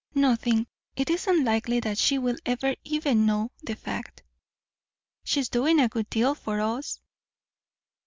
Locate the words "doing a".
5.47-5.89